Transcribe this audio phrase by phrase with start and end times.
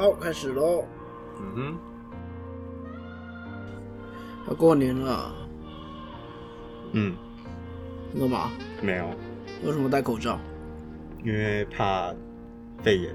[0.00, 0.82] 好，开始喽。
[1.38, 1.78] 嗯哼
[4.48, 5.30] 要过年了，
[6.92, 7.14] 嗯，
[8.10, 8.50] 你干嘛？
[8.80, 9.04] 没有，
[9.62, 10.38] 为什么戴口罩？
[11.22, 12.14] 因为怕
[12.82, 13.14] 肺炎。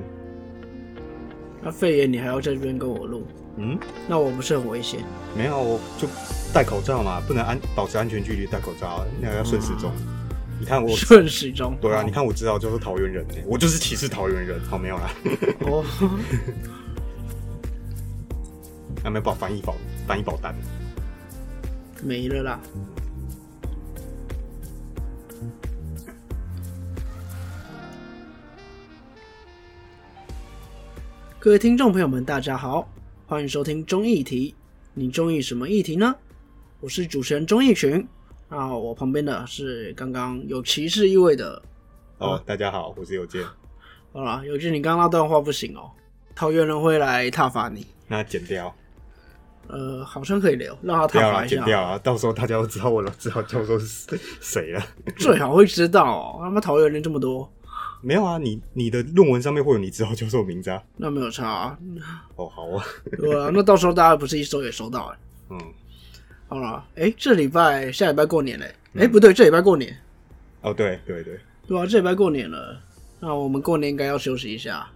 [1.63, 3.25] 那肺炎你还要在这边跟我录，
[3.57, 5.04] 嗯，那我不是很危险？
[5.36, 6.07] 没有，我就
[6.54, 9.91] 戴口罩嘛，不能安保持安全距离戴口罩啊，那个要顺时钟。
[10.58, 11.78] 你看我，顺时钟。
[11.82, 14.60] 对啊，你看我知道就是桃园人欸，我就是歧视桃园人。
[14.62, 15.14] 好，没有啦，
[15.62, 15.84] 哦，
[19.04, 19.76] 有没有保翻译保
[20.08, 20.55] 翻译保单？
[22.02, 22.60] 没了啦。
[31.38, 32.90] 各位听众朋友们，大家好，
[33.27, 34.55] 欢迎收听中议题。
[34.94, 36.16] 你中意什么议题呢？
[36.80, 38.08] 我是主持人钟义群。
[38.48, 41.62] 那我旁边的是刚刚有歧视意味的
[42.20, 43.44] 哦，大家好，我是有健。
[44.13, 45.90] 好啦，有句你刚刚那段话不行哦，
[46.35, 47.85] 桃园人会来踏伐你。
[48.08, 48.73] 那剪掉，
[49.68, 51.98] 呃，好像可以留，让他不要啦，挞伐一下，剪掉啊！
[51.98, 54.82] 到时候大家都知道我了，知道教授是谁了。
[55.18, 56.40] 最好会知道哦。
[56.40, 57.51] 他妈桃园人这么多，
[58.01, 60.82] 没有啊，你你的论文上面会有你知道教授的名字啊。
[60.96, 61.77] 那没有差、啊，
[62.35, 62.85] 哦，好啊，
[63.18, 65.18] 对啊，那到时候大家不是一收也收到哎。
[65.50, 65.59] 嗯，
[66.47, 69.96] 好了，哎，这礼拜下礼拜过年嘞，哎、不对，这礼拜过年，
[70.62, 72.79] 哦，对对对，对啊，这礼拜过年了，
[73.19, 74.88] 那我们过年应该要休息一下，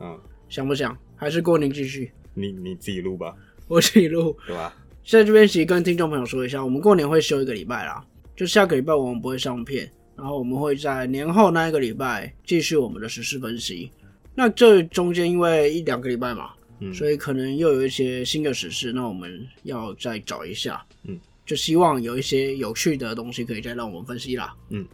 [0.00, 0.18] 嗯，
[0.48, 0.96] 想不想？
[1.14, 2.10] 还是过年继续？
[2.34, 3.34] 你你自己录吧，
[3.68, 4.36] 我自己录。
[4.46, 4.74] 对吧？
[5.06, 13.92] 在这边其实跟听众朋友说一下，我们过年会休一个礼拜啦，就下个礼拜我们不会上片，然后我们会在年后那一个礼拜继续我们的时事分析。
[14.34, 24.86] 那这中间因为一两个礼拜嘛，嗯所以可能又有一些新的史事，那我们要再找一下，嗯，就希望有一些有趣的东西可以再让我们分析啦，嗯，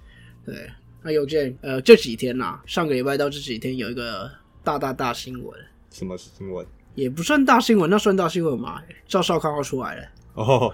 [0.44, 0.70] 对。
[1.04, 4.30] 那邮件呃这几天呐、上个礼拜到这几天有一个
[4.62, 6.64] 大大大新闻，什么新闻？
[6.94, 8.80] 也不算大新闻，那算大新闻嘛？
[9.08, 10.08] 赵少康要出来了。
[10.34, 10.72] 哦，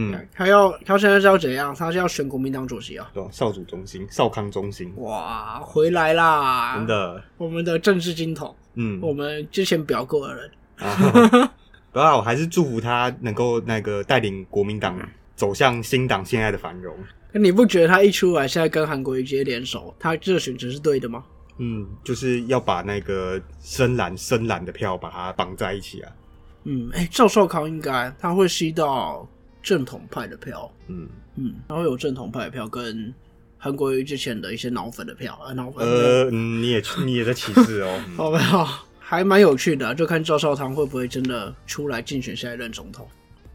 [0.00, 1.74] 嗯，他要他现在是要怎样？
[1.74, 3.10] 他是要选国民党主席啊！
[3.12, 3.28] 对吧？
[3.32, 6.76] 少主中心，少康中心，哇，回来啦！
[6.76, 11.50] 真，的，我们的政治金童，嗯，我们之前表过的人， 啊
[11.90, 14.96] 不要，我还是祝福他能够那个带领国民党
[15.34, 16.94] 走向新党现在的繁荣。
[17.32, 21.24] 你不觉得他一出来，现在跟韩国瑜直接联手，他这个选择是对的吗？
[21.56, 26.12] 嗯，就是要把那个深蓝深蓝的票把它绑在一起啊。
[26.62, 29.28] 嗯，哎、赵少康应该他会吸到
[29.68, 31.06] 正统派的票，嗯，
[31.36, 33.12] 嗯，然后有正统派的票跟
[33.58, 38.00] 韩国瑜之前的一些脑粉的票，啊，脑粉呃，嗯你也你也在歧视哦。
[38.08, 38.66] 嗯好没有？
[38.98, 43.06] 还蛮有趣的啊、就看赵少康会不会真的出来竞选下一任总统。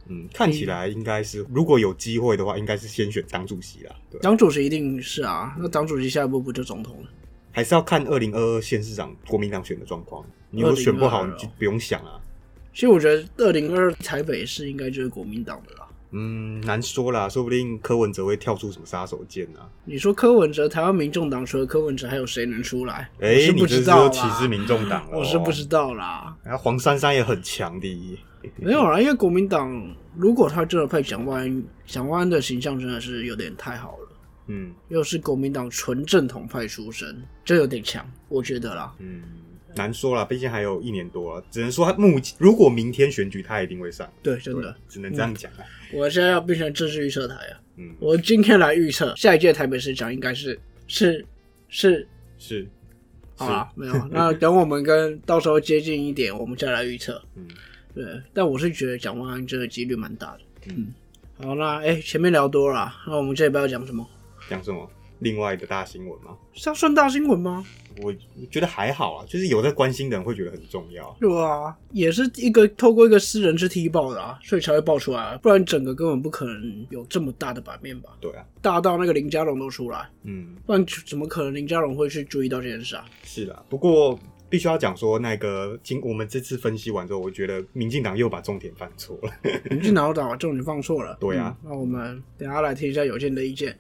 [0.07, 3.95] 嗯，看起来应该是，如果有机会的话，应该是先选党主席啦。
[4.11, 7.09] 对，党主席一定是啊，那党主席下一步不就总统了？
[7.51, 10.23] 还是要看二零二二县市长国民党选的状况。
[10.51, 12.21] 你如果选不好，你就不用想啊。
[12.73, 15.87] 其实我觉得二零二台北市应该就是国民党的啦。
[16.13, 19.67] 嗯，难说啦，说不定柯文哲会跳出什么杀手锏啊。
[19.83, 23.09] 你说柯文哲，台湾民众党除了柯文哲，还有谁能出来？
[23.19, 25.63] 哎、你知道歧视民众党了、 我是不知。
[25.73, 26.35] 道啦。
[26.43, 28.19] 然后黄珊珊也很强的，
[28.57, 34.09] 没有啦，因为国民党如果他真的配蒋万安，蒋万安的形象真的是有点太好了，
[34.47, 38.93] 嗯又是国民党纯正统派出身，这有点强，我觉得啦。
[38.99, 39.23] 嗯，
[39.75, 45.59] 难说了，毕竟还有一年多了，只能说他目前如果明天选举他一定会上，对，真的，只能这样讲啊。
[45.93, 47.59] 我现在要变成政治预测台啊！
[47.77, 51.25] 嗯，我今天来预测下一届台北市长应该是是
[51.69, 52.07] 是
[52.37, 52.67] 是，
[53.35, 54.07] 好啊，没有。
[54.11, 57.21] 那等我们跟到时候接近一点，我们再来预测。
[57.35, 57.47] 嗯
[57.95, 58.03] 对，
[58.33, 60.39] 但我是觉得蒋万安这个几率蛮大的。
[60.69, 60.91] 嗯，
[61.37, 64.03] 好，那哎、前面聊多了啊，那我们这礼拜要讲什么？
[64.49, 64.89] 讲什么？
[65.23, 66.37] 另外的大新闻吗？
[66.53, 67.65] 是要算大新闻吗？
[68.01, 68.11] 我
[68.49, 71.15] 觉得还好啊，就是有在关心的人会觉得很重要。
[71.19, 78.09] 对啊，也是一个透过一个私人去踢爆的啊，所以才会爆出来啊，不然整个根本不可能有这么大的版面吧？
[78.19, 83.05] 对啊，大到那个林家龙都出来，嗯，不然怎么可能林家龙会去注意到这件事啊？
[83.23, 83.63] 是啦。
[83.69, 84.19] 不过
[84.49, 89.31] 必须要讲说，那个经我们这次分析完之后，我觉得民进党又把重点犯错了。
[89.69, 91.15] 民进党把重点放错了。
[91.21, 93.77] 对啊嗯那我们等下来听一下有健的意见。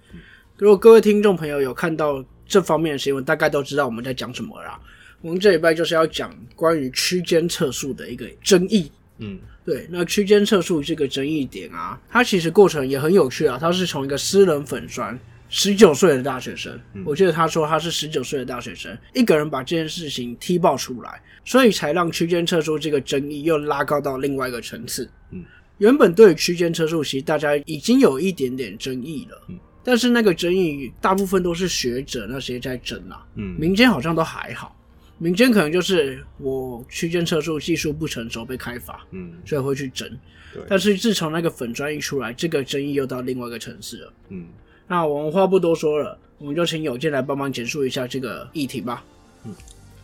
[0.57, 4.79] 如果各位听众朋友有看到这方面的新闻，大概都知道我们在讲什么啦。
[5.19, 8.91] 我们这礼拜就是要讲关于区间测速的一个争议。
[9.17, 13.57] 嗯对，那区间测速这个争议点啊，它其实过程也很有趣啊。
[13.59, 15.17] 它是从一个私人粉砖，
[15.49, 25.09] 十九岁的大学生，我记得他说他是十九岁的大学生，一个人把这件事情踢爆出来，所以才让区间测速这个争议又拉高到另外一个层次。
[25.31, 25.43] 嗯，
[25.77, 29.41] 原本对于区间测速，其实大家已经有一点点争议了。
[29.47, 34.75] 嗯，但是那个争议大部分都是学者那些在争啊，嗯民间好像都还好。
[35.19, 40.09] 民间可能就是我区间测速技术不成熟被开罚，嗯，所以会去争。
[40.53, 44.13] 对，但是自从那个粉砖一出来，这个争议又到另外一个层次了。
[44.29, 44.47] 嗯，
[44.87, 49.03] 那我们话不多说了，我们就请有健来帮忙简述一下这个议题吧。
[49.45, 49.53] 嗯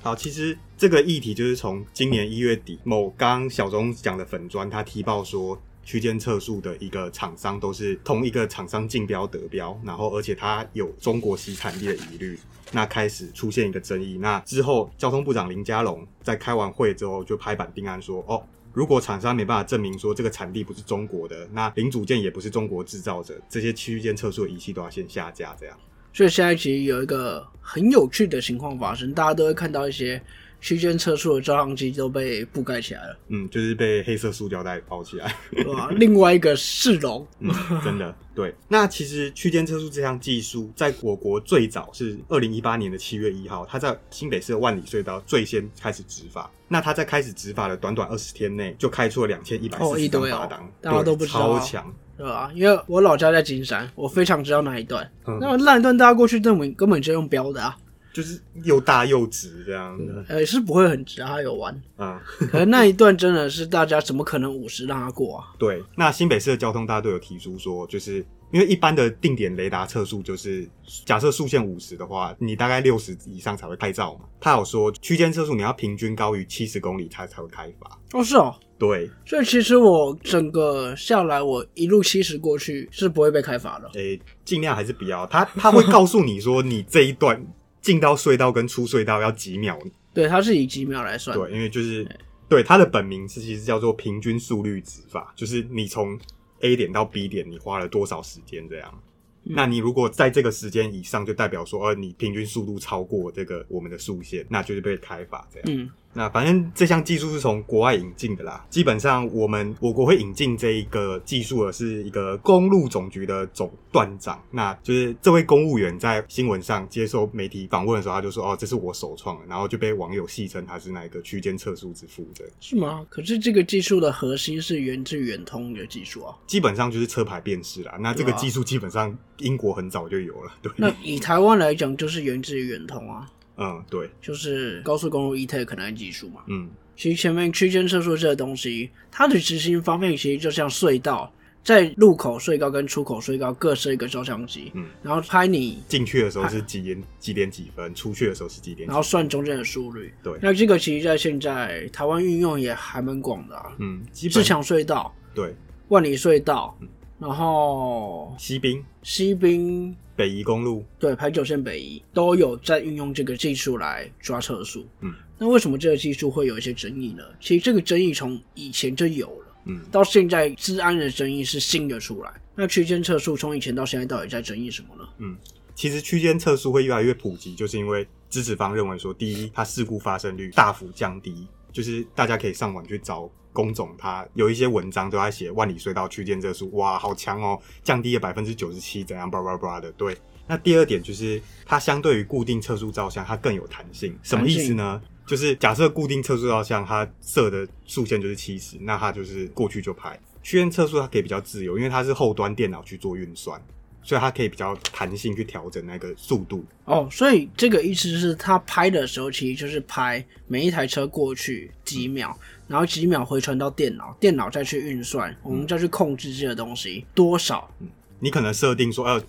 [0.02, 12.38] 好，其实这个议题就是从今年一月底，某刚小钟讲的粉砖，他踢爆说区间测速的一个厂商都是同一个厂商竞标得标，然后而且它有中国洗产地的疑虑，
[12.72, 14.20] 那开始出现一个争议。
[14.20, 18.40] 那之后，交通部长林佳龙在开完会之后就拍板定案说，哦。
[18.72, 25.56] 如果厂商没办法证明说这个产地不是中国的，那零组件也不是中国制造者，这些区间测速的仪器都要先下架。
[25.60, 25.76] 这样，
[26.14, 30.22] 所以现在其实有一个很有趣的情况发生，大家都会看到一些
[30.62, 35.34] 区间测速的照相机都被覆盖起来了，嗯，就是被黑色塑胶袋包起来。
[35.52, 35.90] 对吧？
[35.92, 37.50] 另外一个是龙，嗯，
[37.84, 38.54] 真的对。
[38.68, 46.52] 那其实区间测速这项技术，在我国最早是二零一八年的七月一号，它在新北市的万里隧道最先开始执法。
[46.68, 51.94] 那它在开始执法的短短二十天内，就开出了两千一百哦四十张一堆哦罚单，大家都不知道啊超强。
[52.18, 52.52] 对吧？
[52.54, 55.10] 因为我老家在金山，我非常知道那一段。
[55.26, 57.78] 嗯那那一段大家过去根本根本就用标的啊，
[58.20, 61.82] 就是又大又直这样的， 呃，是不会很直啊，它有弯。
[61.96, 62.22] 啊，
[62.52, 65.46] 可能那一段真的是大家怎么可能五十让他过啊？
[65.58, 65.82] 对。
[65.96, 68.18] 那新北市的交通大队有提出说，就是
[68.52, 70.68] 因为一般的定点雷达测速，就是
[71.06, 74.26] 假设速限五十的话，你大概六十以上才会拍照嘛。
[74.42, 77.98] 他有说区间测速你要平均高于七十公里，才才会开罚。
[78.14, 78.54] 哦，是哦。
[78.78, 83.90] 对，所以其实我整个下来，我一路七十过去是不会被开罚的。
[83.96, 85.28] 诶、尽量还是不要。
[85.28, 87.46] 他他会告诉你说，你这一段
[87.82, 89.80] 进到隧道跟出隧道要几秒。
[90.14, 91.38] 对，它是以几秒来算。
[91.38, 92.08] 对，因为就是
[92.48, 96.20] 对它的本名是其实叫做平均速率值法，就是你从
[96.62, 99.02] A 点到 B 点，你花了多少时间这样。
[99.44, 105.66] 那你如果在这个时间以上，就代表说，呃，你平均速度超过这个我们的速限，那就是被开罚这样。
[105.72, 108.66] 嗯，那反正这项技术是从国外引进的啦。
[108.70, 122.46] 基本上我们我国会引进这一个技术的是一个公路总局的总段长，那就是这位公务员在新闻上接受媒体访问的时候，他就说：“哦，这是我首创的。”然后就被网友戏称他是那个区间测速之父的。
[122.60, 123.06] 是吗？
[123.10, 126.36] 可是这个技术的核心是源自远通的技术啊。
[126.48, 127.96] 基本上就是车牌辨识啦。
[128.00, 130.52] 那这个技术基本上英国很早就有了。
[130.62, 133.30] 对，那以台湾来讲，就是源自于远通啊，
[133.60, 136.42] 嗯，对，就是高速公路 E-TEC 那技术嘛。
[136.48, 141.32] 嗯，其实前面区间测速这个东西，它的执行方面其实就像隧道，
[141.64, 148.92] 在入口隧道跟出口隧道各设一个照相机，嗯，然后拍你，进去的时候是几点几点几分，出去的时候是几点几。
[148.92, 150.14] 然后算中间的速率。
[150.24, 155.54] 对，那这个其实在现在台湾运用也还蛮广的啊，嗯，基自本强隧道、对。
[155.90, 156.78] 万里隧道，
[157.20, 164.88] 然后西滨、西滨北宜公路，对排九线北宜都有在运用这个技术来抓测速。
[165.02, 167.24] 嗯，那为什么这个技术会有一些争议呢？
[167.40, 169.46] 其实这个争议从以前就有了。
[169.66, 172.32] 嗯，到现在，治安的争议是新的出来。
[172.56, 175.08] 那区间测速从以前到现在到底在争议什么呢？
[175.18, 175.38] 嗯
[175.76, 189.92] 其实区间测速会越来越普及，就是因为支持方认为说，第一，它事故发生率大幅降低，就是大家可以上网去找工总，他有一些文章都在写万里隧道区间测速，哇，好强哦，降低了百分之九十七，怎样，叭叭叭的。
[189.94, 190.16] 对，
[190.48, 194.18] 那第二点就是它相对于固定测速照相，它更有弹性。
[194.24, 195.02] 什么意思呢？
[195.26, 200.20] 就是假设固定测速照相，它设的速限就是七十，那它就是过去就拍。
[200.42, 203.62] 区间测速它可以比较自由，因为它是后端电脑去做运算。
[204.04, 206.64] 所以它可以比较弹性去调整那个速度。
[206.86, 212.38] 哦，所以这个意思是他拍的时候，其实就是拍每一台车过去几秒，
[212.68, 217.70] 然后几秒回传到电脑，电脑再去运算，我们再去控制这个东西多少。
[217.80, 217.88] 嗯
[218.22, 219.24] 你可能设定说，呃，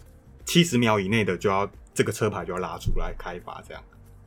[0.45, 3.81] 七十秒以内的就要这个车牌就要拉出来开发，这样。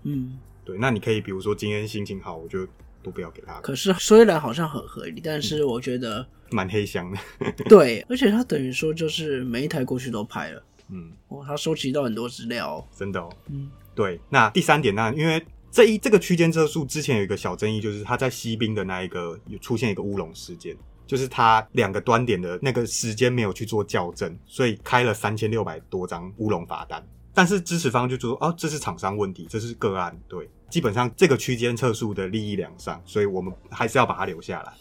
[0.03, 2.65] 嗯，对，那你可以比如说今天心情好，我就
[3.03, 7.19] 都不要给他，可是虽然好像很合理，但是我觉得蛮黑箱的。
[7.69, 12.87] 对，而且他等于说就是每一台过去都拍了，嗯，哦，他收集到很多资料、哦。
[12.97, 13.29] 真的哦。
[13.49, 14.19] 嗯，对。
[14.29, 20.75] 那第三点呢，因为这一这个区间测速之前有一个小争议，就是他在西滨的那一个有出现一个乌龙事件。
[21.05, 27.05] 就是他两个端点的那个时间没有去做校正，所以开了三千六百多张乌龙罚单。
[27.33, 34.73] 但是支持方就说，哦，这是厂商问题，这是个案，对，基本上这个区间测速的利益两上，所以我们还是要把它留下来。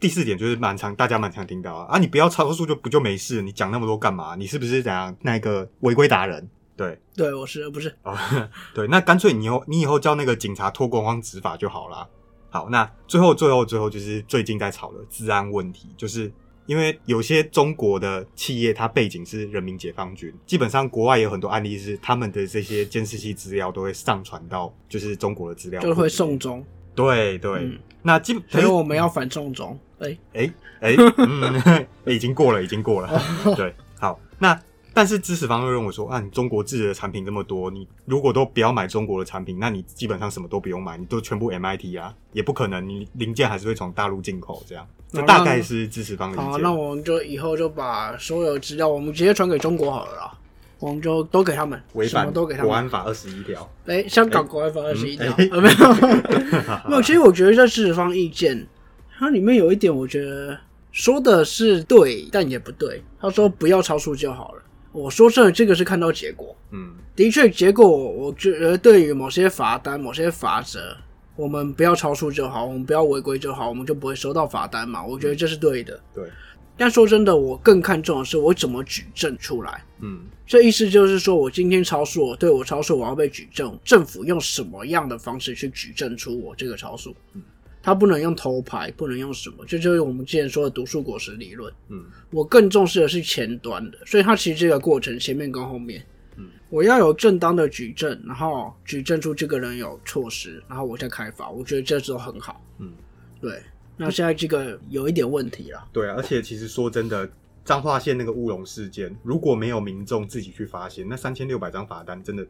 [0.00, 4.34] 第四点就是蛮常大家蛮常听到啊，啊，你不要超速就不就没事，你讲那么多干嘛？
[4.36, 6.48] 你是不是怎样那个违规达人？
[6.74, 7.94] 对，对，我是不是？
[8.04, 8.16] 哦，
[8.72, 12.08] 对，那干脆你以后你以后叫那个警察脱光光执法就好啦。
[12.48, 16.32] 好，那最后最后最后就是最近在吵的治安问题，就是
[16.66, 27.78] 因为有些中国的企业，它背景是人民解放军，基本上国外有很多案例是他们的这些监视器资料都会上传到就是中国的资料就会送中，对对，嗯。
[28.02, 29.78] 那基本所以我们要反送中。
[30.00, 33.22] 哎、哎哎，嗯， 已经过了，已经过了。
[33.56, 34.60] 对，好，那
[34.94, 46.62] 但是支持方又认为说，啊，你中国制的产品这么多，你如果都不要买中国的产品，那你基本上什么都不用买，你都全部 MIT 啊，也不可能，你零件还是会从大陆进口，这样，这大概是支持方的意好，见。
[46.62, 50.38] 那我们就以后就把所有资料，我们直接传给中国好了啦。
[50.80, 52.68] 我们就都给他们，违反都给他们。
[52.68, 55.94] 国安法二十一条，哎、香港国安法二十一条，哎呃没有，
[56.90, 57.00] 没有。
[57.00, 58.66] 其实我觉得这支持方意见，
[59.16, 60.58] 它里面有一点，我觉得
[60.92, 63.02] 说的是对，但也不对。
[63.18, 64.62] 他说不要超速就好了。
[64.94, 66.56] 我说真的，这个是看到结果。
[66.70, 70.96] 嗯的确，结果我觉得对于某些罚单、某些罚则，
[71.34, 75.04] 我们不要超速就好，我们不要违规就好，我们就不会收到罚单嘛。
[75.04, 76.00] 我觉得这是对的。
[76.14, 76.24] 对，
[76.76, 79.84] 但说真的，我更看重的是我怎么举证出来。
[80.00, 87.16] 嗯这意思就是说，我今天超速，我对我超速，我要被举证，政府用什么样的方式去举证出我这个超速？
[87.84, 91.72] 他不能用头牌，不能用什么，这就是我们之前说的毒树果实理论。
[91.90, 96.04] 嗯我更重视的是前端的，所以它其实这个过程前面跟后面，
[96.36, 102.64] 嗯，我要有正当的举证，然后举证出这个人有措施，然后我再开发，我觉得这都很好。
[102.78, 102.90] 嗯，
[103.40, 103.62] 对。
[103.96, 107.30] 那现在这个有一点问题了，对啊，而且其实说真的。
[107.64, 112.46] 彰化县那个乌龙事件，如果没有民众自己去发现，那三千六百张罚单真的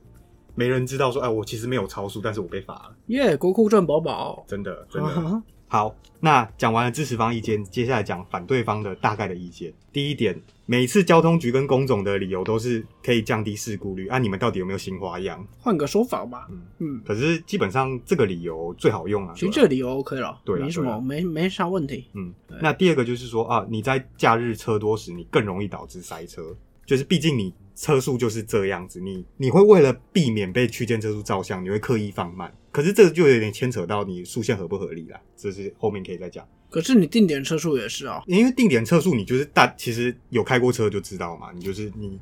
[0.55, 2.97] 没人知道说，哎，我其实没有超速，但是我被罚了。
[3.07, 4.45] 耶、国库赚饱饱。
[4.47, 5.43] 真的真的。
[5.67, 9.73] 好，那讲完了支持方意见，接下来讲反对方的大概的意见。
[9.93, 15.45] 第一点，每次交通局跟工总的理由都是可以降低事故率，啊，你们到底有没有新花样？
[15.59, 19.35] 换个说法吧，嗯嗯，可是基本上这个理由最好用啊。
[19.35, 22.07] 其实这个理由 OK 了，对啊没什么，没没啥问题。
[22.13, 22.33] 嗯，
[22.63, 26.55] 那第二个就是说啊，你在假日车多时，你更容易导致塞车，
[26.87, 32.53] 就是毕竟你车速就是这样子，你你会为了避免被区间车速照相，你会刻意放慢。
[32.71, 36.47] 可是这个就有点牵扯到你速线合不合理啦，这是后面可以再讲。
[36.71, 41.53] 可是你定点车速也是啊，因为定点车速，你就是大，其实有开过车就知道嘛。
[41.55, 42.19] 你就是你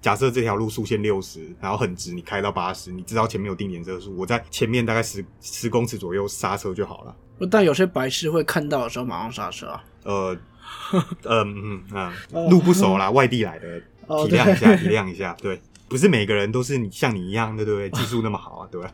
[0.00, 7.16] 假设这条路速限六十，然后很直，你开到八十，你知道前面有定点车速，我在前面大概十十公尺左右刹车就好了。
[7.50, 9.84] 但有些白痴会看到的时候马上刹车啊。
[10.04, 10.38] 呃，
[11.28, 15.36] 嗯嗯啊哦，路不熟啦，外地来的，哦体谅一下， 体谅一下。
[15.40, 17.90] 对，不是每个人都是你像你一样的，对不对？
[17.90, 18.92] 技术 那么好啊，对吧？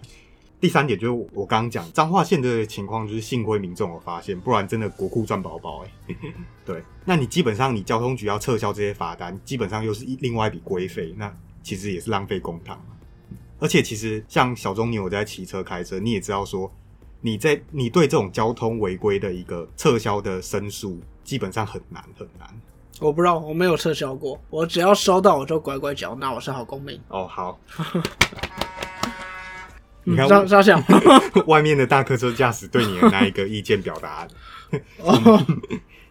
[0.60, 6.14] 第三点就是我刚刚讲彰化县的情况，就是幸亏民众有发现，不然真的国库赚饱饱哎。
[6.64, 12.76] 对，那你基本上你交通局要撤销这些罚单，基本上又是一另外一笔规费，那其实也是浪费公帑。
[13.58, 16.72] 而且其实像小钟你有在骑车开车，你也知道说，
[17.20, 22.48] 你在你对这种交通违规的一个撤销的申诉，基本上很难很难。
[23.00, 27.00] 我不知道，我没有撤销过，我只要收到我就乖乖缴纳，我是好公民。
[27.08, 27.58] 哦，好。
[30.04, 30.82] 你看嗯沙沙想，
[31.46, 34.26] 外面的大客车驾驶对你的那一个意见表达。
[34.98, 35.46] 哦，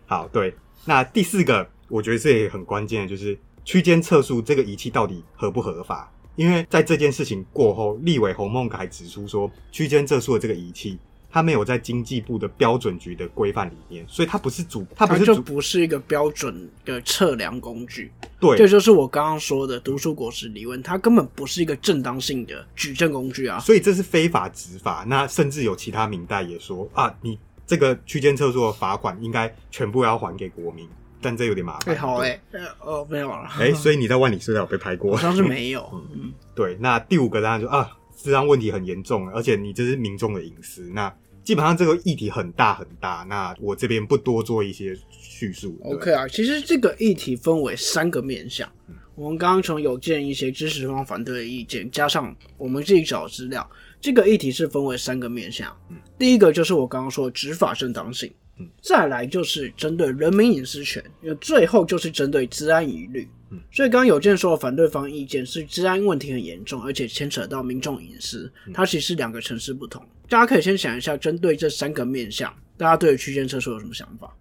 [0.07, 0.55] 好，对。
[0.85, 6.11] 那第四个，我觉得这也很关键的，就是区间测速这个仪器到底合不合法？
[6.37, 10.97] 因为在这件事情过后，立委洪孟凯指出说，区间测速的这个仪器，
[11.31, 18.11] 它没有在经济部的标准局的规范里面，所以它不是主，它不是主，不是一个标准的测量工具。
[18.39, 23.59] 对，这就是我刚刚说的读书果实理论，它根本不是一个正当性的举证工具啊。
[23.59, 25.05] 所以这是非法执法。
[25.07, 30.85] 那甚至有其他明代也说啊，你这个区间测速的罚款应该全部要还给国民，
[31.21, 31.97] 但这有点麻哎、烦。
[31.97, 35.21] 好哎、呃哦，没有了，哎、所以你在万里隧道有被拍过好？
[35.21, 35.87] 像是没有。
[36.13, 40.89] 嗯，对，那第五个当然就啊，治安问题很严重，而且你这是民众的隐私。
[40.93, 45.77] 那基本上这个议题很大很大，那我这边不多做一些叙述。
[45.83, 48.71] OK 啊，其实这个议题分为三个面向。
[49.15, 53.69] 我们刚刚从有见一些支持方反对的意见，加上我们自己找的资料，
[53.99, 55.75] 这个议题是分为三个面向。
[56.17, 61.03] 第一个就是我刚刚说的执法正当性，嗯再来就是针对人民隐私权，
[61.39, 63.27] 最后就是针对治安疑虑。
[63.51, 70.01] 嗯所以刚刚有见说的反对方意见是治安问题很严重，而且牵扯到民众隐私，嗯它其实是两个层次不同。
[70.29, 74.33] 大家可以先想一下，针对这三个面向，大家对于区间测速有什么想法？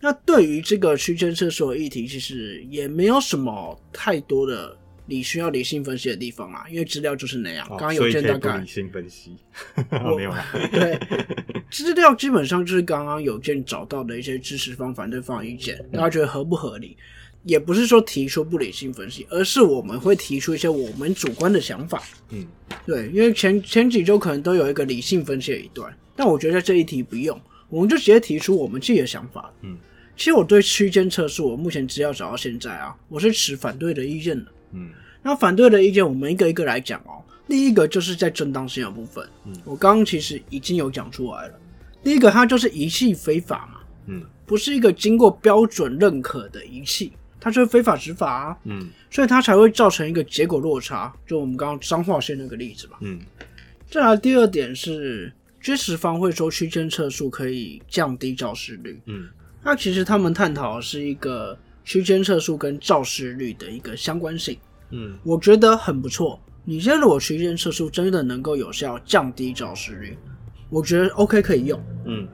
[0.00, 7.64] 那对于这个区间测速的议题，其实也没有什么太多的你需要理性分析的地方啊，因为资料就是那样。
[7.66, 9.36] 哦刚刚有见大概不理性分析，
[10.16, 10.44] 没有啦。
[10.72, 10.98] 对
[11.70, 16.96] 资料基本上就是刚刚有见找到的一些支持方、反对方的意见，大家觉得合不合理？
[17.46, 22.02] 也不是说提出不理性分析，而是我们会提出一些我们主观的想法。
[22.30, 22.44] 嗯，
[22.84, 29.48] 对，因为前前几周可能都有一个理性分析的一段，但我觉得在这一题不用，我们就直接提出我们自己的想法。
[29.62, 29.78] 嗯，
[30.16, 34.50] 其实我对区间测试，我目前资料找到现在啊，我是持反对的意见的。
[34.72, 34.90] 嗯
[35.22, 37.22] 那反对的意见，我们一个一个来讲哦。
[37.48, 41.54] 第一个就是在正当性的部分，嗯我刚刚其实已经有讲出来了。
[42.02, 47.12] 第一个，它就是仪器非法嘛，嗯不是一个经过标准认可的仪器，
[47.46, 51.14] 它就是非法执法啊，嗯所以它才会造成一个结果落差。
[51.24, 52.98] 就我们刚刚彰化县那个例子吧。
[53.02, 53.20] 嗯
[53.88, 59.28] 再来第二点是，支持方会说区间测速可以降低肇事率，嗯
[59.62, 64.58] 那其实他们探讨的是一个区间测速跟肇事率的一个相关性。
[64.90, 66.42] 嗯我觉得很不错。
[66.64, 70.18] 你现在如果区间测速真的能够有效降低肇事率，
[70.68, 71.80] 我觉得 OK 可以用。
[72.06, 72.26] 嗯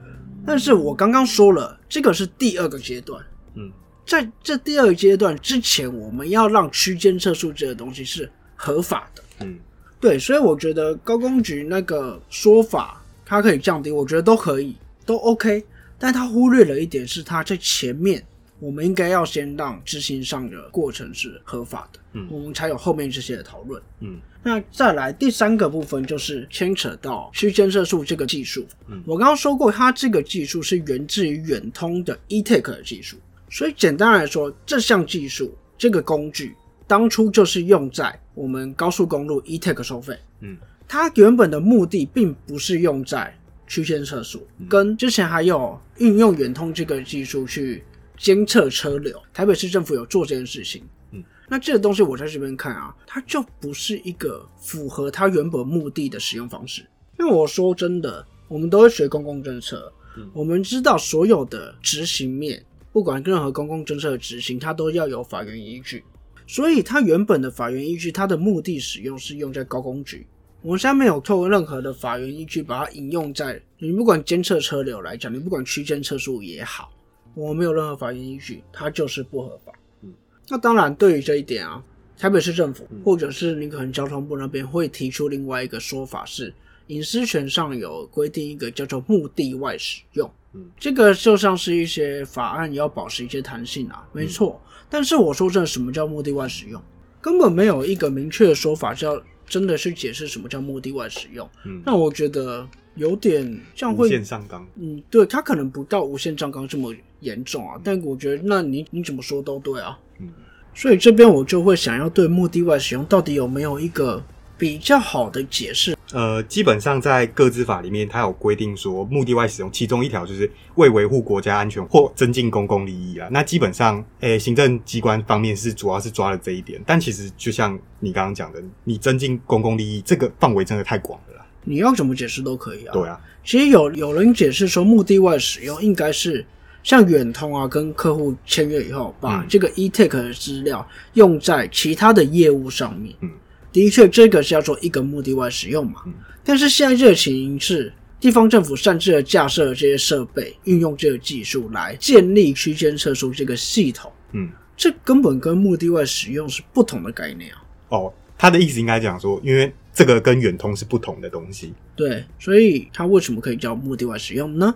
[0.43, 3.71] 但是我刚刚说了，这个是第二个阶段，嗯
[4.05, 9.23] 在这第二阶段之前，我们要让区间测速这个东西是合法的。
[9.41, 9.57] 嗯
[9.99, 15.63] 对，所以我觉得高工局那个说法，它可以降低，我觉得都可以，都 OK。
[15.97, 18.21] 但他忽略了一点，是他在前面，
[18.59, 23.81] 我们应该要先让执行上的过程是合法的，嗯我们才有后面这些的讨论。
[24.01, 28.67] 嗯那再来第三个部分就是牵扯到区间测速这个技术。
[28.89, 33.15] 嗯我刚刚说过，它这个技术是源自于远通的 eTech 的技术，
[33.53, 36.55] 所以简单来说，这项技术这个工具
[36.87, 40.17] 当初就是用在我们高速公路 eTech 收费。
[40.39, 40.57] 嗯
[40.87, 43.31] 它原本的目的并不是用在
[43.67, 47.83] 区间测速，跟之前还有运用远通这个技术去
[48.17, 50.83] 监测车流，台北市政府有做这件事情。
[51.11, 56.81] 嗯，那这个东西我在这边看啊，它就不是一个符合它原本目的的使用方式。
[57.19, 62.63] 因为我说真的，我们都会学公共政策，嗯我们知道所有的执行面，
[62.93, 66.03] 不管任何公共政策的执行，它都要有法源依据。
[66.47, 70.25] 所以它原本的法源依据，它的目的使用是用在高工局。
[70.61, 76.89] 我们现在没有透过任何的法源依据把它引用在你不管监测车流来讲，你不管区间测速也好，
[77.33, 79.73] 我们没有任何法源依据，它就是不合法。
[80.03, 80.13] 嗯，
[80.47, 81.83] 那当然对于这一点啊，
[82.17, 86.53] 台北市政府嗯或者是你可能交通部那边会提出另外一个说法是，
[86.87, 90.29] 隐私权上有规定一个叫做目的外使用。
[90.53, 94.61] 嗯，这个就像是一些法案要保持一些弹性啊，没错。
[94.89, 96.81] 但是我说真的，什么叫目的外使用？
[97.19, 101.49] 根本没有一个明确的说法叫真的去解释什么叫目的外使用。
[101.65, 104.67] 嗯，那我觉得有点这样无会，限上纲。
[104.75, 109.97] 嗯，对，它可能不到无限上纲这么严重啊，但我觉得那你你怎么说都对啊。
[110.19, 110.29] 嗯
[110.75, 114.19] 所以这边我就会想要对目的外使用到底有没有一个
[114.57, 115.95] 比较好的解释？
[116.11, 123.27] 呃，基本上在各自法里面，它有规定说目的外使用，其中一条就是为维护国家安全或增进公共利益啊。
[123.31, 131.45] 那基本上，诶、行政机关方面是主要是抓了这一点，但其实就像你刚刚讲的，你增进公共利益这个范围真的太广了啦。
[131.63, 132.93] 你要怎么解释都可以啊。
[132.93, 136.45] 对啊，其实有有人解释说，目的外使用应该是
[136.83, 143.15] 像远通啊，跟客户签约以后，把嗯这个 eTech 的资料用在其他的业务上面。
[143.21, 143.31] 嗯，
[143.73, 146.03] 的确，这个是叫做一个目的外使用嘛。
[146.05, 146.13] 嗯
[146.45, 157.63] 但是现在这个情形是，地方政府擅自的架设了这些设备，运用这个技术来建立区间测速这个系统，嗯，这根本跟目的外使用是不同的概念啊。
[157.87, 161.73] 哦，他的意思应该讲说，因为这个跟远通是不同的东西。
[161.95, 164.75] 对，所以它为什么可以叫目的外使用呢？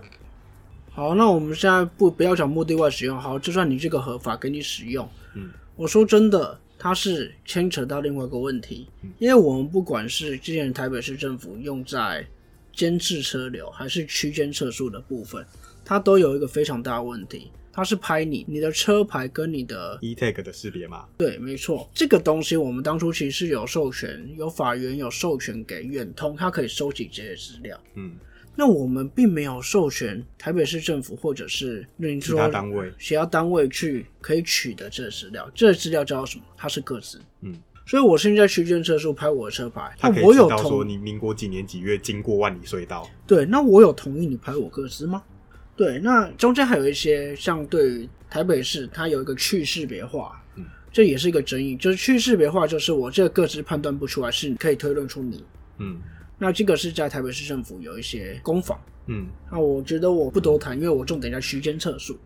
[0.90, 12.24] 好，那我们现在不不要讲目的外使用，好，就算你这个合法给你使用，嗯，我说真的，它是牵扯到另外一个问题，嗯因为我们不管是之前台北市政府用在
[12.72, 15.44] 监视车流还是区间测速的部分，
[15.84, 27.80] 它都有一个非常大的问题，它是拍你你的车牌跟你的 eTag 的识别码，对，没错，这个东西我们当初其实是有授权，有法源有授权给远通，它可以收集这些资料。
[27.94, 28.12] 嗯，
[28.60, 36.42] 那我们并没有授权台北市政府或者是你其他单位，其他单位去可以取得这个资料，这个资料叫什么？
[36.56, 37.20] 它是个资。
[37.42, 37.54] 嗯，
[37.86, 43.08] 所以我现在区间车速拍我的车牌，他可以那我有知道说同你民国几年几月经过万里隧道。
[43.28, 45.22] 对，那我有同意你拍我个资吗？
[45.76, 55.44] 对，那中间还有一些像对于台北市，它有一个去识别化，嗯，这也是一个争议，就是去识别化，就是我这个个资判断不出来，是可以推论出你。
[55.78, 56.00] 嗯
[56.38, 58.78] 那这个是在台北市政府有一些工坊。
[59.06, 62.16] 嗯那我觉得我不多谈，因为我重点在区间测速。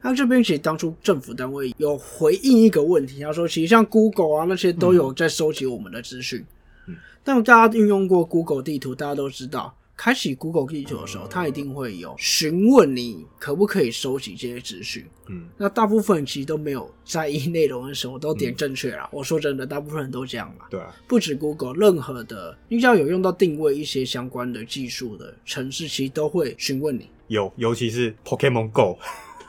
[0.00, 6.44] 那这边其实当初政府单位有回应一个问题，他说其实像 Google 啊那些都有在收集我们的资讯，
[6.86, 15.04] 嗯但大家运用过 Google 地图，大家都知道，开启 Google 地球的时候，它一定会有询问你可不可以收集这些资讯。
[15.28, 19.08] 嗯那大部分其实都没有在意内容的时候都点正确啦。
[19.12, 20.66] 我说真的，大部分人都这样嘛。
[20.68, 27.08] 对啊，不止 Google，任何的你只要有用到定位一些相关的技术的城市，其实都会询问你。
[27.28, 28.98] 有，尤其是 Pokemon Go，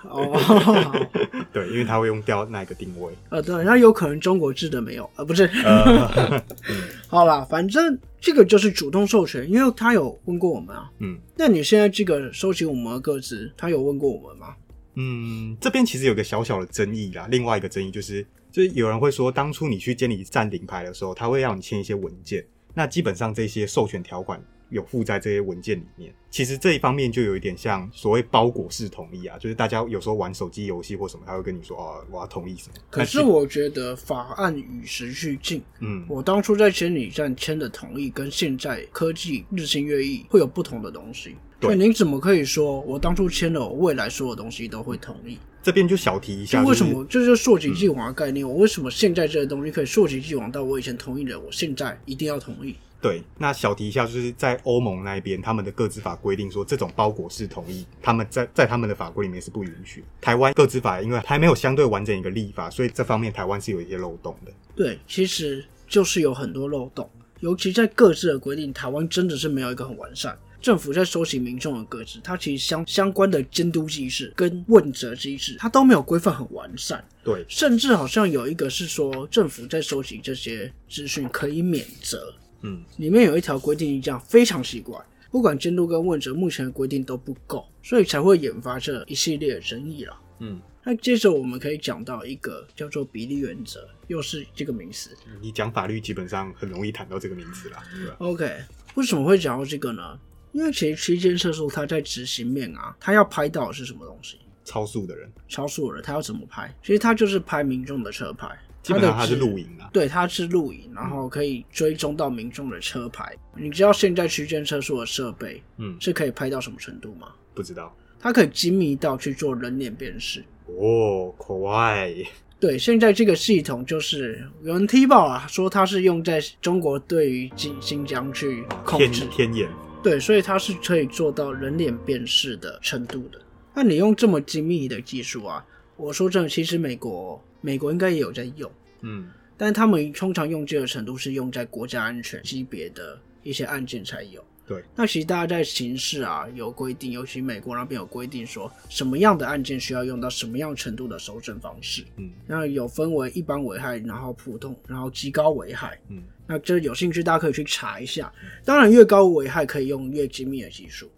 [0.09, 1.07] 哦，
[1.53, 3.13] 对，因为他会用掉那个定位。
[3.29, 6.43] 呃，对，那有可能中国制的没有，呃，不是，呃，
[7.07, 10.89] 好啦，反正这个就是主动授权，因为他有问过我们啊。
[10.99, 14.55] 嗯那你现在这个收集我们的个资，他有问过我们吗？
[14.95, 17.27] 嗯，这边其实有个小小的争议啦。
[17.29, 26.13] 另外一个争议就是，就是有人会说，当初你去建立站领牌的时候，他会让你签一些文件，那基本上这些授权条款有附在这些文件里面。
[26.29, 32.73] 其实这一方面就有一点像所谓包裹式同意啊，就是大家有时候玩手机游戏或什么，他会跟你说哦，我要同意什么。
[32.89, 41.35] 可是我觉得法案与时俱进，嗯，我当初在千里站签的同意，跟现在科技日新月异会有不同的东西。
[41.57, 45.39] 对您怎么可以说我当初签了，我未来所有东西都会同意？
[45.63, 48.47] 这边就小提一下，就为什么这就是溯及既往的概念？
[48.47, 52.75] 我为什么现在这些东西可以溯及既往到我以前同意的，我现在一定要同意？
[53.05, 60.03] 对，那小提一下，就是在欧盟那边，他们的各自法规定说，这种包裹式同意，他们在在他们的法规里面是不允许。
[60.19, 64.51] 台湾各自法因为还没有相对完整一个立法，所以这方面台湾是有一些漏洞的。
[64.75, 67.07] 对，其实就是有很多漏洞，
[67.41, 70.35] 尤其在各自的规定，台湾真的是没有一个很完善。
[70.59, 77.05] 政府在收集民众的各自，它其实相相关的监督机制跟问责机制，它都没有规范很完善。
[77.23, 82.33] 对，甚至好像有一个是说，政府在收集这些资讯可以免责，
[82.65, 84.99] 嗯，里面有一条规定，这样非常奇怪。
[85.29, 90.17] 不管监督跟问责，目前的规定都不够，所以才会引发这一系列的争议了。
[90.39, 95.09] 嗯，那接着我们可以讲到一个叫做比例原则，又是这个名词。
[95.41, 98.49] 你讲法律基本上很容易谈到这个名词啦，对吧？OK，
[98.95, 100.17] 为什么会讲到这个呢？
[100.53, 104.39] 因为其实区间测速它在执行面啊，它要拍到的是什么东西？
[104.63, 106.73] 超速的人，超速的人他要怎么拍？
[106.81, 109.89] 其实他就是拍民众的车牌，基本上他是的指录影啊。
[109.91, 113.33] 对，它是露营，然后可以追踪到民众的车牌。
[113.55, 117.29] 你知道现在区间测速的设备嗯，是可以拍到什么程度吗？
[117.53, 117.95] 不知道。
[118.19, 120.43] 它可以精密到去做人脸辨识。
[120.67, 122.13] 哦，可爱。
[122.59, 129.69] 对，现在这个系统就是有人踢爆啊，说它是用在中国对于新新疆去控天制，天眼，
[130.01, 133.39] 对，所以它是可以做到人脸辨识的程度的。
[133.73, 135.63] 那你用这么精密的技术啊，
[135.95, 138.71] 我说真的，其实美国美国应该也有在用。
[139.01, 144.43] 嗯，但他们通常用这个程度是用在国家安全级别的一些案件才有。
[144.67, 152.03] 对，那其实大家在刑事啊有规定，尤其美国那边有规定说什么样的案件需要用到什么样程度的搜证方式。
[152.17, 155.99] 嗯那有分为一般危害，然后普通，然后极高危害。
[156.09, 158.31] 嗯，那这有兴趣大家可以去查一下。
[158.63, 161.09] 当然，越高危害可以用越精密的技术。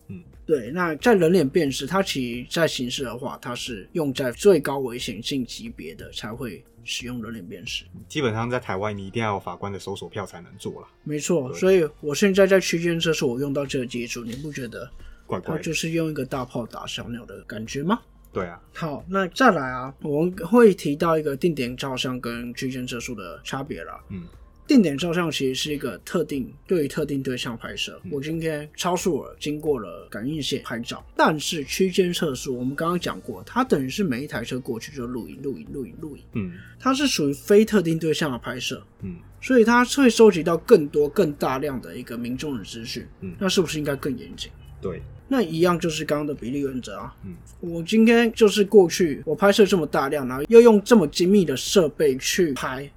[0.47, 0.71] 嗯，对。
[0.71, 7.83] 那在人脸辨识，它其实在刑事的话，它是用在最高危险性级别的才会使用人脸辨识。
[8.07, 14.89] 基本上在台湾你一定要有法官的搜索票才能做了，没错，所以我现在在区间测速，我用到这个技术，你不觉得
[15.25, 15.61] 怪怪的。
[15.61, 17.99] 就是用一个大炮打小鸟的感觉吗？
[18.33, 23.99] 对啊，好，那再来啊，我们会提到一个定点照相跟区间测速的差别了。
[24.09, 24.27] 嗯，
[24.67, 27.99] 定点照相其实是一个特定对于特定对象拍摄。
[28.03, 38.83] 嗯我今天超速了，经过了感应线拍照，但是区间测速，我们刚刚讲过，它等于是每一台车过去就录影、录影、录影、录影，嗯它是属于非特定对象的拍摄。
[39.01, 44.51] 嗯，所以它会收集到更多、更大量的一个民众的资讯，嗯那是不是应该更严谨？
[44.81, 47.15] 对，那一样就是刚刚的比例原则啊。
[47.25, 52.89] 嗯，我今天就是过去我拍摄这么大量，然后又用这么精密的设备去拍，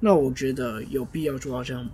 [0.00, 1.90] 那我觉得有必要做到这样吗？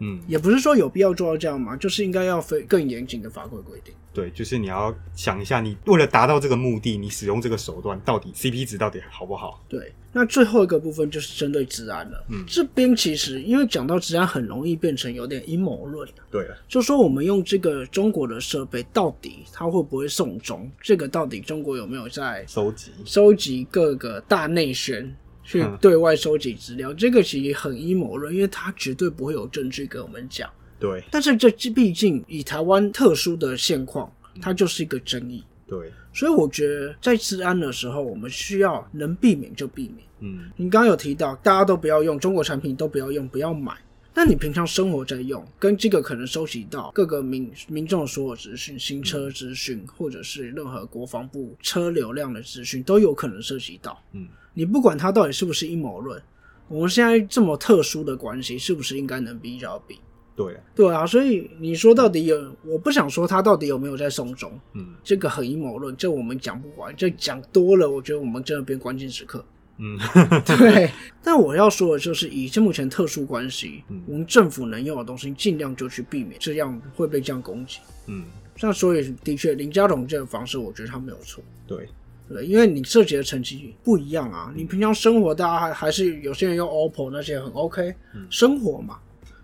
[0.00, 3.94] 嗯，也不是说有必要做到这样嘛，就是应该要非更严谨的法规规定。
[4.12, 9.64] 对，就是你要想一下，你为了达到这个目的，你使用这个手段到底 CP 值到底好不好？
[9.68, 12.24] 对，那最后一个部分就是针对治安了。
[12.28, 16.08] 嗯这边其实因为讲到治安，很容易变成有点阴谋论。
[16.30, 20.70] 对了，就说我们用这个中国的设备，到底它会不会送中？
[20.80, 25.12] 这个到底中国有没有在收集，收集各个大内宣，
[25.44, 26.92] 去嗯对外收集资料？
[26.94, 30.50] 这个其实很阴谋论，因为他绝对不会有证据跟我们讲。
[30.80, 35.44] 对但是这毕竟以台湾特殊的现况，它就是一个争议。
[35.66, 40.06] 对，所以我觉得在治安的时候，我们需要能避免就避免。
[40.20, 43.74] 嗯你刚刚有提到，大家都不要用中国产品，都不要用，不要买。
[44.16, 54.00] 那你平常生活在用，跟这个可能收集到各个民民众的所有资讯、新车资讯，或者是任何国防部车流量的资讯，都有可能涉及到。
[54.12, 56.20] 嗯，你不管他到底是不是阴谋论，
[56.68, 59.98] 我们现在这么特殊的关系，是不是应该能比较比？
[60.36, 69.44] 对啊，对啊，所以你说到底有，我不想说他到底有没有在送中，嗯这个很阴谋论，这我们讲不完，这讲多了，我觉得我们真的变关键时刻。
[69.78, 69.98] 嗯
[70.58, 70.90] 对，
[71.22, 77.78] 但我要说的就是，以这目前特殊关系，嗯我们政府能用的东西，尽量就去避免，这样会被这样攻击。
[78.06, 78.24] 嗯，
[78.60, 81.44] 那所以的确，林家龙这个方式，我觉得他没有错。
[81.66, 81.88] 对。
[82.28, 84.52] 对，因为你涉及的层级不一样啊。
[84.56, 87.94] 你平常生活，大家还还是有些人用 OPPO 那些很 OK，、
[88.30, 88.98] 生活嘛。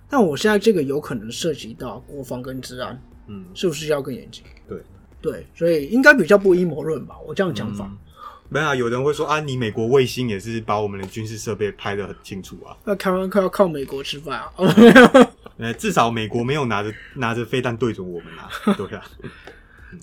[0.08, 4.42] 但我现在这个有可能涉及到国防跟治安，嗯，是不是要更严谨？
[4.68, 4.78] 对。
[5.22, 7.86] 对，所以应该比较不阴谋论吧，我这样讲法。
[8.48, 12.74] 没有啊，有人会说啊，你美国卫星也是把我们的军事设备拍得很清楚啊。
[12.86, 14.50] 那台湾快要靠美国吃饭啊？
[15.58, 19.04] 呃，至少美国没有拿着拿着飞弹对准我们啊， 对啊。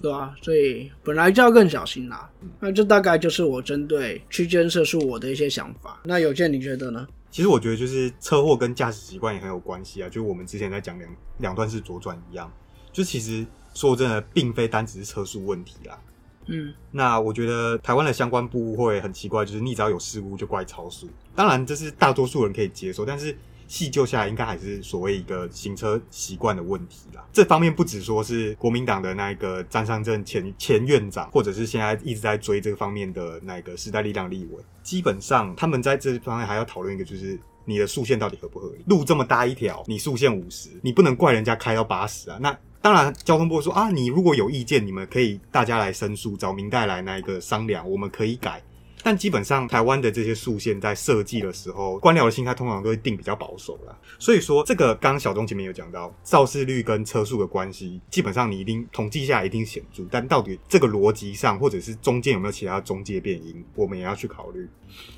[0.01, 2.29] 对啊，所以本来就要更小心啦。
[2.59, 6.01] 那这大概就是我针对区间测速我的一些想法。
[6.03, 7.07] 那有健你觉得呢？
[7.29, 12.51] 其实我觉得就是车祸跟驾驶习惯也很有关系啊，就我们之前在讲两两段式左转一样，
[12.91, 15.99] 就其实说真的，并非单只是车速问题啦。
[16.47, 21.09] 嗯，那我觉得台湾的相关部会很奇怪，就是你只要有事故就怪超速。
[21.35, 27.23] 当然这是大多数人可以接受，但是细究下来，应该还是所谓一个行车习惯的问题啦。
[27.31, 37.39] 这方面不只说是国民党的那一个张善政前前院长，或者是现在一直在追这个方面的那个时代力量立委，基本上他们在这方面还要讨论一个就是。
[37.69, 38.85] 你的速限到底合不合理？
[38.87, 42.37] 路这么大一条，你速限五十，你不能怪人家开到八十啊。
[42.39, 48.63] 那当然，交通部说啊，你如果有意见，你们可以大家来申诉，找明代来那一个商量，我们可以改。
[49.07, 53.97] 但基本上，台湾的这些速线在设计的时候，官僚的心态通常都会定比较保守啦。
[54.19, 60.03] 所以说，这个刚刚小钟前面有讲到肇事率跟车速的关系，基本上你一定统计下来一定显著。
[60.11, 64.67] 但到底这个逻辑上，或者是中间有没有其他中介变因，我们也要去考虑。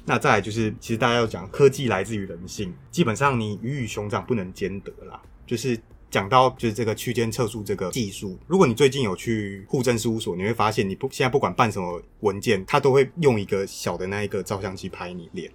[0.06, 5.76] 那再来就是，其实大家要讲科技来自于人性，基本上你鱼与熊掌不能兼得啦，就是。
[6.10, 15.52] 讲到就是这个区间测速这个技术，如果你最近有去户政事务所，你会发现你不现在不管办什么文件，他都会用一个小的那一个照相机拍你脸。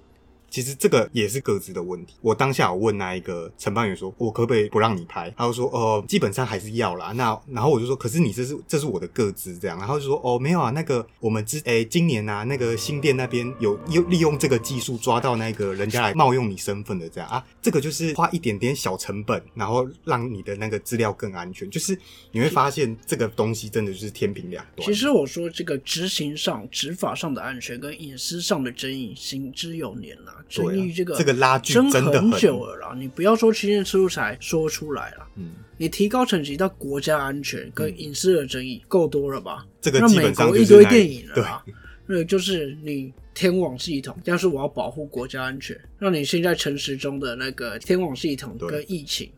[0.55, 2.15] 其实这个也是各自的问题。
[2.21, 5.29] 我当下我问那一个承办员说，我可不可以不让你拍？
[5.37, 7.11] 他就说，哦，基本上还是要啦。
[7.11, 9.77] 那然后我就说，可是你这是这是我的个资这样。
[9.77, 21.69] 然后就说，哦，没有啊，那个我们之诶今年啊，那个新店那边有又利用这个技术抓到那个人家来冒用你身份的这样啊，这个就是花一点点小成本，然后让你的那个资料更安全。
[21.69, 21.99] 就是
[22.31, 24.87] 你会发现这个东西真的就是天平两端。
[24.87, 30.44] 其实我说这个执行上、执法上的安全跟隐私上的争议，行之有年了。
[30.49, 39.67] 争议这个这个拉锯争真的很久了啦，你不要说区间车速才说出来了，嗯，你提高层级到国家安全跟隐私的争议够多了吧？
[39.81, 41.65] 这个那美基本上国一堆电影了对啦，
[42.07, 49.31] 那就是你天网系统，但是我要保护国家安全，让你现在城市中的那个天网系统跟疫情。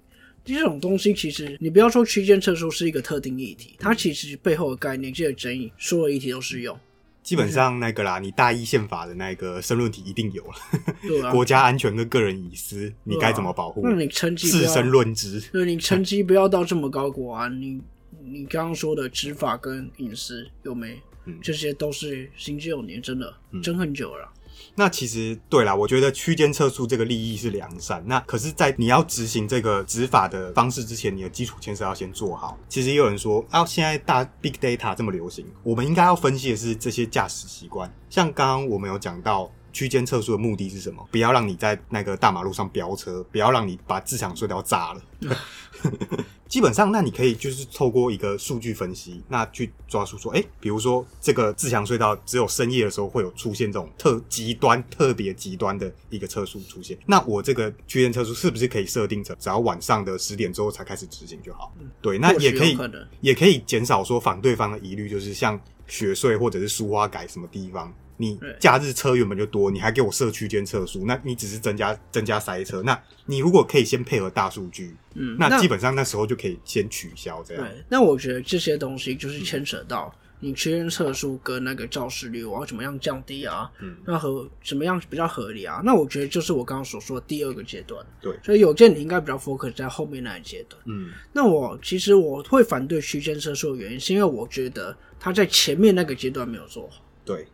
[0.45, 6.79] 这种东西其实你不要说区间测速是一个特定议题，它其实背后的概念、这些争议，所有议题都适用。
[7.27, 10.55] 基本上那个啦，你大一宪法的那个申论题一定有了。
[11.03, 13.81] 对啊， 国家安全跟个人隐私，你该怎么保护？
[13.83, 15.41] 那你成绩自身论之。
[15.51, 17.83] 对你成绩不要到这么高国安，你
[18.25, 21.03] 你刚刚说的执法跟隐私有没？
[21.25, 24.33] 嗯这些都是行之有年，真的争很久了啦。
[24.75, 28.03] 那其实对啦，我觉得区间测速这个利益是良善。
[28.07, 32.59] 那可是，在你要执行这个执法的方式之前，你的基础建设要先做好。
[32.69, 37.93] 其实也有人说，啊，现在大 big data 这么流行，我们应该要分析的是这些驾驶习惯。
[38.11, 39.51] 像刚刚我们有讲到。
[39.73, 41.07] 区间测速的目的是什么？
[41.13, 45.03] 不要让你在那个大马路上飙车，不要让你把自强隧道炸了。
[46.49, 61.73] 基本上，那你可以就是透过一个数据分析，那去抓出说，哎、比如说这个自强隧道只有深夜的时候会有出现这种特极端、特别极端的一个测速出现，那我这个区间测速是不是可以设定成只要晚上的十点之后才开始执行就好？
[62.01, 62.79] 对，那也可以
[63.21, 72.83] 也可以减少说反对方的疑虑，就是像学税或者是书花改什么地方，你假日车原本就多，你还给我设区间测速，那你只是增加增加塞车。
[72.83, 77.63] 那你如果可以先配合大数据，嗯，那基本上那时候就可以先取消这样。
[77.63, 83.71] 对，那我觉得这些东西就是牵扯到你区间测速跟那个肇事率，我要怎么样降低啊？
[83.81, 85.81] 嗯，那和怎么样比较合理啊？
[85.85, 88.05] 那我觉得就是我刚刚所说的第二个阶段。
[88.21, 90.81] 对所以有件你应该比较 focus 在后面那一阶段。
[90.87, 97.03] 嗯那我其实我会反对区间测速的原因，是因为我觉得他在前面那个阶段没有做好。
[97.25, 97.47] 对，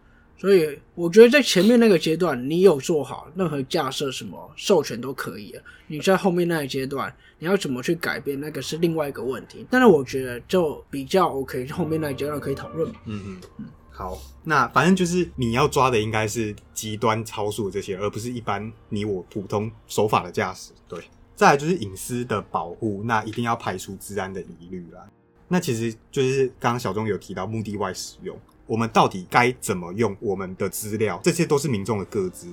[0.43, 5.55] 所以我觉得在前面那个阶段，你有做好任何架设什么授权都可以。
[5.87, 9.65] 你在后面那个阶段，你要怎么去改变，那个是另外一个问题。
[9.71, 12.91] 但是我觉得就比较 OK，后面那一阶段可以讨论。
[13.07, 13.67] 嗯嗯嗯。
[13.93, 20.73] 好，那反正就是你要抓的应该是极端超速这些，而不是一般你我普通守法的驾驶。
[20.89, 20.99] 对，
[21.37, 25.09] 再来就是隐私的保护，那一定要排除治安的疑虑啦。
[25.47, 28.37] 那其实就是刚刚小钟有提到目的外使用，
[28.73, 32.49] 我们到底该怎么用我们的资料，这些都是民众的各资。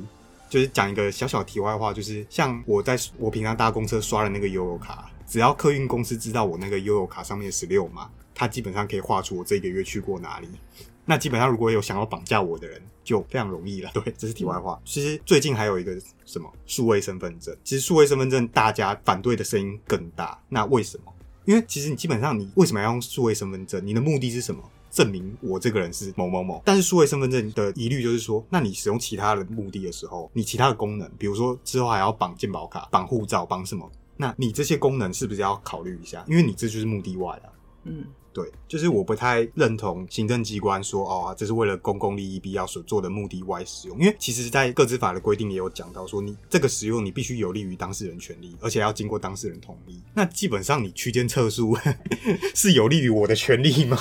[0.49, 10.49] 就是讲一个小小题外话，就是像我在我平常搭公车刷的那个悠游卡，只要客运公司知道我那个悠游卡上面十六码，它基本上可以画出我这个月去过哪里。
[11.05, 13.89] 那基本上如果有想要绑架我的人，就非常容易了。
[13.95, 14.77] 对，这是题外话。
[14.83, 20.37] 其实最近还有一个什么数位身份证，其实数位身份证大家反对的声音更大。
[20.49, 21.13] 那为什么？
[21.45, 23.81] 因为其实你基本上你为什么要用数位身份证？
[23.87, 24.61] 你的目的是什么？
[24.91, 26.61] 证明我这个人是某某某。
[26.65, 33.89] 但是数位身份证的疑虑就是说，那你使用其他的目的的时候，你其他的功能，比如说之后还要绑健保卡、绑护照、绑什么？
[34.17, 36.25] 那你这些功能是不是要考虑一下？
[36.27, 37.47] 因为你这就是目的外啊。
[37.85, 49.99] 嗯，对，就是我不太认同行政机关说哦，这是为了公共利益必要所做的目的外使用，因为其实，在各自法的规定也有讲到说，你这个使用你必须有利于当事人权利，而且要经过当事人同意。
[50.13, 51.75] 那基本上你区间测速
[52.53, 53.97] 是有利于我的权利吗？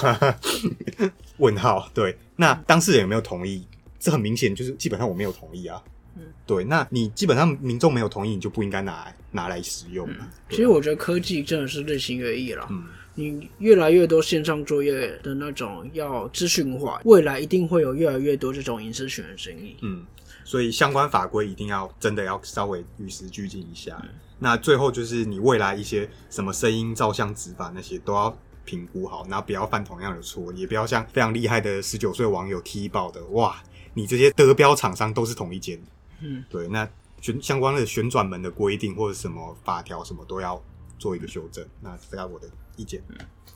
[1.38, 1.90] 问号。
[1.94, 3.66] 对，那当事人有没有同意？
[3.98, 5.82] 这很明显就是基本上我没有同意啊。
[6.16, 10.28] 嗯，对，那你基本上民众没有同意，你就不应该拿来拿来使用嘛。
[10.50, 12.66] 其实我觉得科技真的是日新月异了。
[12.70, 12.84] 嗯。
[13.18, 14.92] 你越来越多线上作业
[15.24, 19.76] 的那种要资讯化，未来一定会有越来越多这种隐私权的争议。
[19.82, 20.06] 嗯，
[20.44, 24.00] 所以相关法规一定要真的要稍微与时俱进一下。
[24.38, 33.60] 那最后就是你未来一些什么声音、照相、执法那些都要评估好，然后不要犯同样的错，也不要像非常厉害的十九岁网友踢爆的，哇，
[33.94, 35.76] 你这些德标厂商都是同一间。
[36.22, 36.88] 嗯，对，那
[37.20, 40.62] 旋相关的旋转门的规定或者什么法条什么都要
[41.00, 41.66] 做一个修正。
[41.80, 42.48] 那这样我的。
[42.78, 43.02] 意见，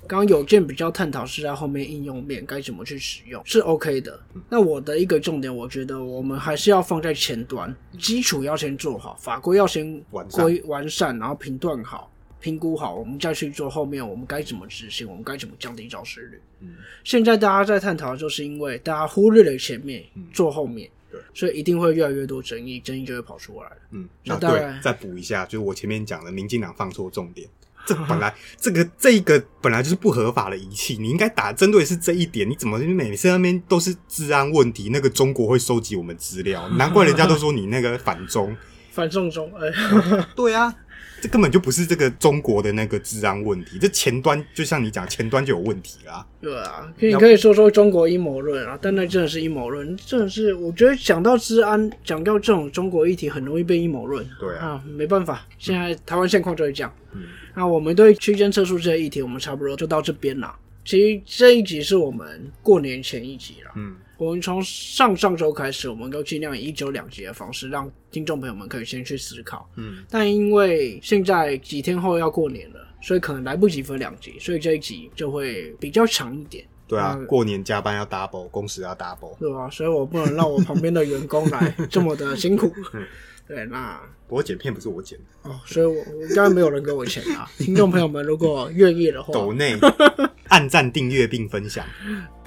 [0.09, 4.21] 刚刚有件比较探讨是在后面应用面该怎么去使用是 OK 的。
[4.49, 16.41] 那我的一个重点，我觉得我们还是要放在前端，基础要先做好，法规要先规完善，然后评断好、评估好，我们再去做后面我们该怎么执行，我们该怎么降低肇事率。
[16.59, 23.71] 嗯，现在大家在探讨，就是因为大家忽略了前面，做后面，对，所以一定会越来越多争议，争议就会跑出来。
[23.93, 27.49] 嗯，那当然，再补一下，就是我前面讲的，民进党放错重点。
[27.85, 32.49] 这本来这个这一个本来就是不合法的仪器，你应该打针对是这一点。
[32.49, 34.91] 你怎么每次那边都是治安问题？
[34.93, 38.57] 那个中国会收集我们资料， 难怪人家都说你那个反中
[38.91, 39.51] 反送中。
[39.57, 39.71] 哎，
[40.37, 40.73] 对啊，
[41.21, 46.25] 这根本就不是这个中国的那个治安问题，这前端就像你讲前端就有问题啦。
[46.41, 54.25] 对啊，你可以说说中国阴谋论啊，但那真的是阴谋论，真的是我觉得讲到治安，讲到这种中国议题，很容易被阴谋论。
[54.39, 56.93] 对啊，没办法，现在台湾现况就是这样。
[57.13, 57.23] 嗯。
[57.55, 60.55] 那我们对区间测速这些议题，我们差不多就到这边了。
[60.85, 63.71] 其实这一集是我们过年前一集了。
[63.77, 69.71] 嗯，我们从上上周开始，我们都尽量以一周两集的方式，让听众朋友们可以先去思考。
[69.77, 76.65] 嗯，但因为现在几天后要过年了，所以可能来不及分两集，所以这一集就会比较长一点。
[76.89, 79.71] 对啊，过年加班要 double，工时要 double，对吧？
[79.71, 82.73] 所以我不能让我旁边的员工来这么的辛苦。
[83.55, 87.47] 对，那我剪片不是我剪的哦，所以我应该没有人给我钱啊。
[87.61, 89.77] 听众朋友们，如果愿意的话，抖内
[90.49, 91.85] 按赞、订阅并分享。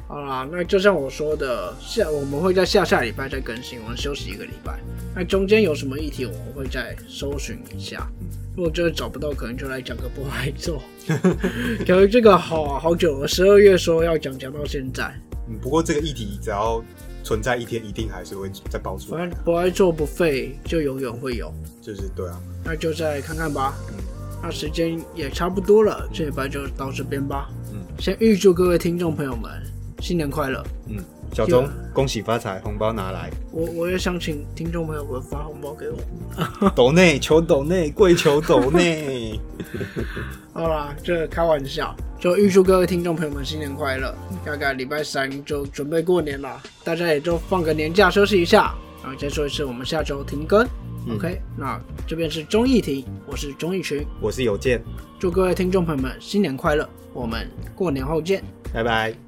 [0.08, 4.80] 好啦，那就像我说的，下我们会在下下礼拜再更新，我们休息一个礼拜。
[5.14, 8.08] 那中间有什么议题，我们会再搜寻一下。
[8.58, 10.82] 如果真的找不到，可能就来讲个不爱做。
[11.86, 15.14] 可是这个好好久了，十二月说要讲，讲到现在。
[15.48, 16.84] 嗯，不过这个议题只要。
[17.26, 19.22] 存在一天，一定还是会再爆出来。
[19.22, 21.52] 反正不爱做不废，就永远会有。
[21.82, 23.74] 就是对啊，那就再看看吧。
[23.90, 23.96] 嗯，
[24.44, 27.50] 那时间也差不多了，这礼拜就到这边吧。
[27.74, 29.52] 嗯，先预祝各位听众朋友们
[30.02, 30.64] 新年快乐。
[30.88, 33.30] 嗯，小钟，恭喜发财，红包拿来。
[33.52, 36.70] 我我也想请听众朋友们发红包给我。
[36.76, 39.40] 抖内求抖内，跪求抖内。
[40.54, 44.14] 好啦，这开玩笑，就预祝各位听众朋友们新年快乐。
[44.46, 48.74] 大概礼拜三就准备过年了，大家也就放个年假休息一下。
[49.04, 50.66] 然后再说一次，我们下周停更。
[51.12, 54.82] OK，那这边是综艺题，我是综艺群，我是有健。
[55.20, 59.25] 祝各位听众朋友们新年快乐，我们过年后见，拜拜。